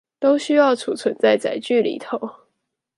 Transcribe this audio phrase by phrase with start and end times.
[0.19, 2.17] 都需要儲存在載具裏頭